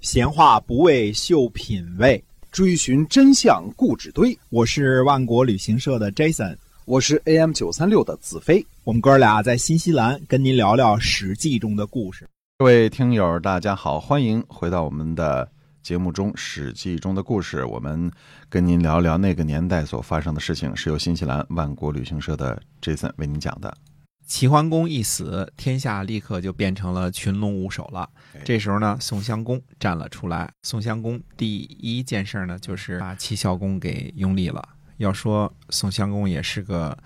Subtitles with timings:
[0.00, 4.36] 闲话不为秀品味，追寻真相故纸堆。
[4.48, 8.64] 我是万国旅行社的 Jason，我是 AM 九三六的子飞。
[8.82, 12.26] 我们哥俩在新西兰跟您聊聊《史记》中的故事。
[12.56, 15.46] 各位听友，大家好，欢迎回到我们的
[15.82, 17.62] 节目中《史记》中的故事。
[17.66, 18.10] 我们
[18.48, 23.76] 跟您聊聊那个年代所发生的事情，是由新西兰万国旅行社的 Jason 为您讲的。
[24.26, 28.08] 齐桓公一死，天下立刻就变成了群龙无首了。
[28.44, 30.48] 这时候呢，宋襄公站了出来。
[30.62, 34.66] 宋襄公第一件事呢，就是把齐孝公给拥立了。
[34.98, 36.96] 要说宋襄公也是个，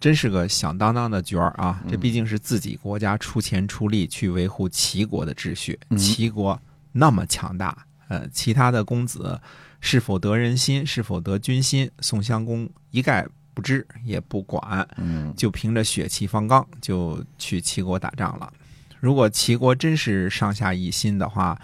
[0.00, 1.80] 真是个响当当的角儿啊！
[1.88, 9.40] 这毕竟是自己国家出钱出力去维护齐国的秩序，齐国那么强大，呃，其他的公子
[9.80, 13.24] 是否得人心，是否得军心，宋襄公一概。
[13.56, 18.52] 不知也不管，嗯，就凭着血气方刚就去齐国打仗了。
[19.00, 21.58] 如果齐国真是上下一心的话，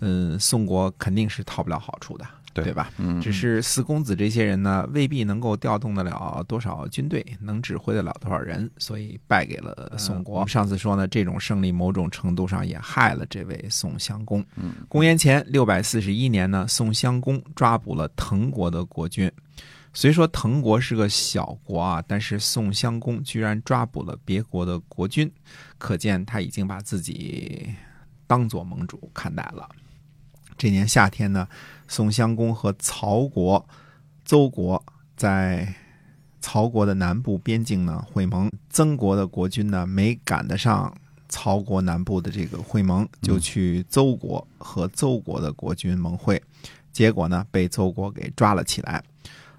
[0.00, 2.90] 嗯，宋国肯定是讨不了好处的，对吧？
[2.96, 10.48] 嗯，只是四公子这些人呢，未必能够调动得了多少军队，能指挥得了多少人，所以败给了宋国。
[10.48, 14.42] 上次说呢，这种胜利某种程度上也害了这位宋襄公。
[14.56, 19.30] 嗯，公元前六百四十一年呢，宋襄公抓捕了滕国的国君。
[19.96, 25.32] 虽说滕国是个小国啊，但是宋襄公居然抓捕了别国的国君，
[25.78, 27.72] 可见他已经把自己
[28.26, 29.68] 当做盟主看待了。
[30.58, 31.48] 这年夏天呢，
[31.86, 33.64] 宋襄公和曹国、
[34.24, 34.84] 邹国
[35.16, 35.72] 在
[36.40, 40.92] 曹国的南部边境呢会盟，曾国的国君呢没赶得上
[41.28, 46.42] 曹国南部的这个会盟，就去邹国和邹国的国君盟会，
[46.92, 49.00] 结果呢被邹国给抓了起来。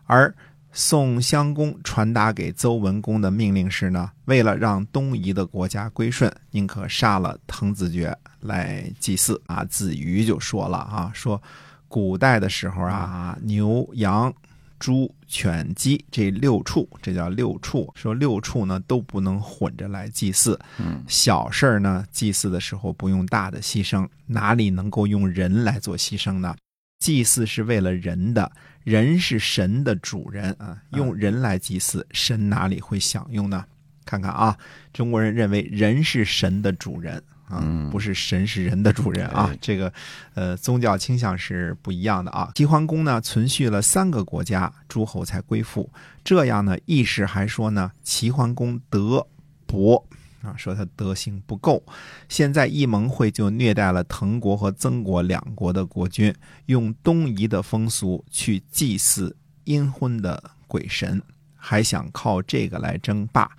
[0.05, 0.33] 而
[0.71, 9.63] 宋襄公传达给邹文公的命令是呢，为了让东夷的国家归顺，宁可杀了滕子爵来祭祀啊。
[9.63, 11.41] 子瑜就说了啊，说
[11.87, 14.33] 古代的时候啊，牛羊
[14.77, 20.59] 猪犬鸡这六畜，这叫六畜，说六畜呢都不能混着来祭祀。
[20.77, 26.53] 嗯，小事儿呢，祭祀的时候不用大的牺牲，哪里能够用人来做牺牲呢？
[26.99, 28.51] 祭祀是为了人的。
[28.83, 33.65] 人是神的主人啊，用人来祭祀，神哪里会享用呢？
[34.05, 34.55] 看看啊，
[34.93, 39.51] 中国人认为人是神的主人啊，不是神是人的主人啊。
[39.59, 39.91] 这个，
[40.35, 42.51] 呃，宗教倾向是不一样的啊。
[42.53, 45.91] 齐桓公呢，存续了三个国家诸侯才归附，
[46.23, 49.25] 这样呢，意识还说呢，齐桓公德
[49.65, 50.07] 薄。
[50.45, 51.83] 啊，说他德行不够，
[52.29, 56.33] 现在一盟会就虐待了滕国和曾国两国的国君，
[56.67, 61.21] 用东夷的风俗去祭祀阴婚的鬼神，
[61.55, 63.49] 还想靠这个来争霸，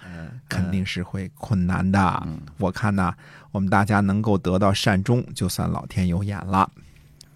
[0.48, 2.26] 肯定是会困难的。
[2.58, 3.12] 我看呢，
[3.50, 6.70] 我们大家能够得到善终，就算老天有眼了。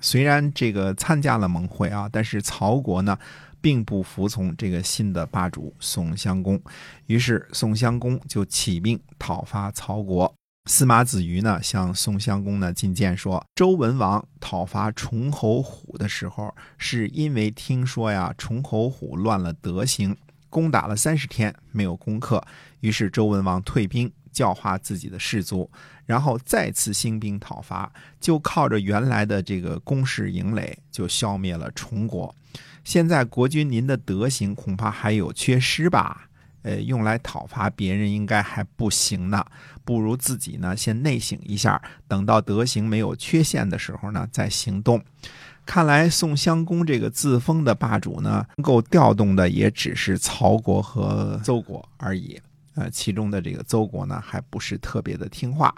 [0.00, 3.18] 虽然这个参加了盟会啊，但是曹国呢？
[3.60, 6.60] 并不服从这个新的霸主宋襄公，
[7.06, 10.32] 于是宋襄公就起兵讨伐曹国。
[10.66, 20.16] 司马子瑜呢向宋襄公呢进谏说：周文王讨伐崇侯虎的时候，是因为听说呀崇侯虎乱了德行，
[20.48, 22.44] 攻打了三十天没有攻克，
[22.80, 25.68] 于是周文王退兵教化自己的士卒，
[26.04, 32.32] 然后再次兴兵讨伐，就靠着原来的这个攻势营垒，就消灭了崇国。
[32.84, 36.26] 现在国君您的德行恐怕还有缺失吧？
[36.62, 39.42] 呃，用来讨伐别人应该还不行呢。
[39.82, 45.02] 不如自己呢先内省一下，等到德行没有缺陷的时候呢再行动。
[45.64, 52.38] 看来宋襄公这个自封的霸主呢，能够调动的也只是曹国和邹国而已。
[52.74, 55.74] 呃，其中的这个邹国呢，还不是特别的听话。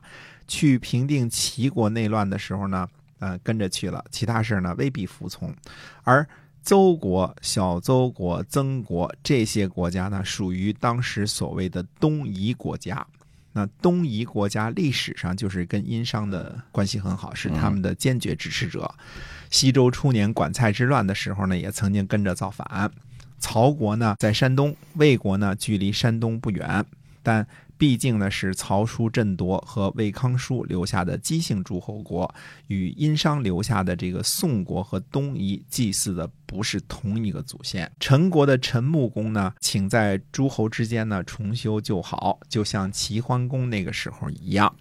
[0.49, 2.89] 去平定齐国内乱的时候呢，
[3.21, 5.55] 呃，跟着去了，其他事呢未必服从，
[6.03, 6.27] 而。
[6.63, 13.07] 邹国、小邹国、曾国这些国家呢，属于当时所谓的东夷国家。
[13.53, 18.95] 那东夷国家历史上就是跟殷商的关系很好，是他们的坚决支持者。
[19.51, 22.91] 西周初年管蔡之乱的时候呢，也曾经跟着造反。
[23.39, 26.85] 曹国呢在山东，魏国呢距离山东不远，
[27.23, 27.47] 但。
[27.83, 32.33] 毕竟呢，是曹叔振铎和魏康叔留下的姬姓诸侯国，
[32.69, 37.91] 与殷商留下的这个宋国和东夷祭祀的不是同一个祖先。
[37.99, 44.73] 陈国的陈穆公呢，请在诸侯之间呢重修旧好，就像齐桓公那个时候一样。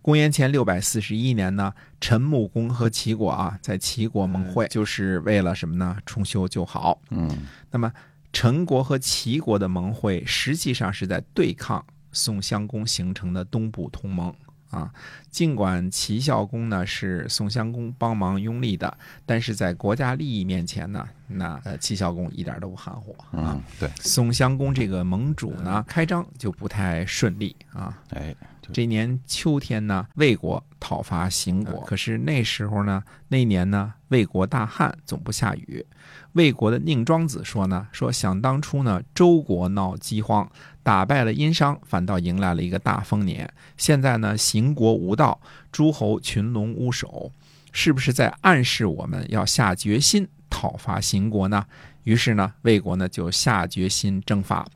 [0.00, 5.96] 公元前六百四十一年呢，陈穆公和齐国啊在齐国盟会，就是为了什么呢？
[6.06, 7.00] 重修旧好。
[7.10, 7.28] 嗯，
[7.72, 7.92] 那么
[8.32, 11.84] 陈国和齐国的盟会实际上是在对抗。
[12.16, 14.34] 宋襄公形成的东部同盟
[14.70, 14.90] 啊。
[15.30, 18.96] 尽管齐孝公呢是宋襄公帮忙拥立的，
[19.26, 23.54] 但是在国家利益面前呢，那呃齐孝公一点都不含糊啊。
[23.54, 27.96] 嗯，对，宋襄公这个盟主呢，开张就不太顺利啊。
[28.10, 35.84] 哎，就这年秋天呢，魏国讨伐秦国，可是那时候呢，那年呢，魏国大旱，总不下雨。
[36.32, 40.50] 魏国的宁庄子说呢，说想当初呢，周国闹饥荒，
[40.82, 43.50] 打败了殷商，反倒迎来了一个大丰年。
[43.76, 45.40] 现在呢，秦国无道，
[45.72, 47.32] 诸侯群龙无首，
[47.72, 51.64] 是不是在暗示我们要下决心讨伐秦国呢？
[52.04, 54.66] 于是呢，魏国呢就下决心征伐，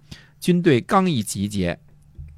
[0.41, 1.79] 军队刚一集结，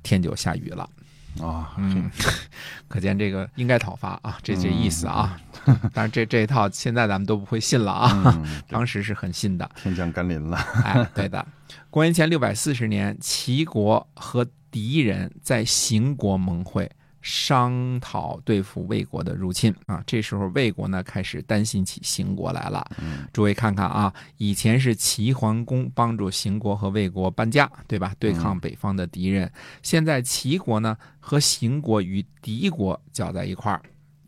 [0.03, 0.91] 天就下雨了。
[1.41, 2.11] 啊，嗯，
[2.89, 5.41] 可见这个应该讨伐啊，这这意思啊。
[5.65, 9.69] 当然这这一套现在咱们都不会信了啊， 嗯，当时是很信的。
[9.77, 10.57] 天降甘霖了。
[10.85, 11.45] 哎，对的。
[11.89, 16.91] 公元前六百四十年，齐国和敌人在邢国盟会，
[17.23, 20.03] 商讨对付魏国的入侵啊。
[20.07, 22.85] 这时候魏国呢开始担心起邢国来了。
[23.01, 28.15] 嗯诸位看看啊，以前是齐桓公帮助邢国和魏国搬家，对吧？
[28.19, 29.51] 对抗北方的敌人。
[29.83, 33.81] 现在齐国呢和邢国与敌国搅在一块儿，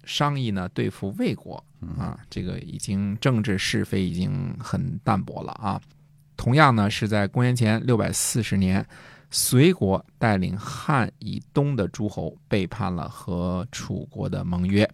[0.05, 1.62] 商议呢对付魏国
[1.99, 2.19] 啊。
[2.31, 5.81] 这个已经政治是非已经很淡薄了啊。
[6.37, 8.85] 同样呢是在公元前六百四十年，
[9.36, 14.88] 隋国带领汉以东的诸侯背叛了和楚国的盟约。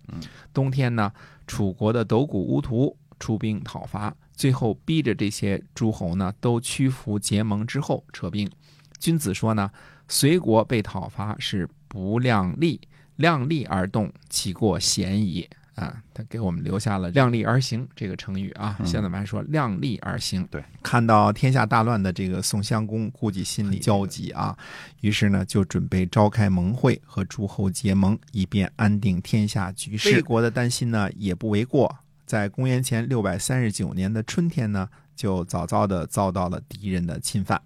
[0.54, 1.12] 冬天呢，
[1.46, 8.50] 楚国的斗谷乌图出兵讨伐，最后逼着这些诸侯呢都屈服结盟之后撤兵。
[8.98, 9.70] 君子说呢，
[10.08, 12.81] 隋国被讨伐是不量力，
[13.16, 15.46] 量力而动，其过嫌矣。
[15.75, 18.76] 啊，他给我们留下了“量力而行”这个成语啊。
[18.84, 20.46] 现在我们还说“量力而行”。
[20.50, 24.56] 对，看到天下大乱的这个宋襄公，估计心里焦急啊，
[25.00, 30.17] 于是呢就准备召开盟会和诸侯结盟，以便安定天下局势。
[30.17, 37.61] 魏国的担心呢也不为过，在公元前六百三十九年的春天呢，就早早的遭到了敌人的侵犯。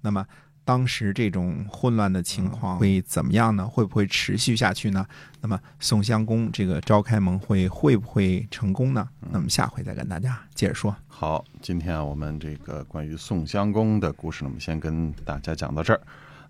[0.00, 0.26] 那么
[0.64, 3.66] 当时这种混乱的情况会怎么样呢？
[3.66, 5.04] 会不会持续下去呢？
[5.40, 9.08] 那么宋襄公这个召开盟会会不会成功呢？
[9.30, 10.94] 那么下回再跟大家接着说。
[11.08, 16.00] 好，今天啊，我们这个关于宋襄公的故事呢，我们先跟大家讲到这儿。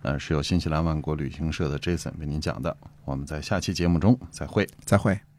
[0.02, 2.76] 呃，是由新西兰万国旅行社的 Jason 为您讲的。
[3.04, 4.68] 我们在下期节目中再会。
[4.84, 5.31] 再会。